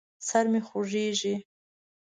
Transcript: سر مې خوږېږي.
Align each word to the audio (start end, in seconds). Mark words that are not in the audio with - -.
سر 0.27 0.45
مې 0.51 0.59
خوږېږي. 0.67 1.35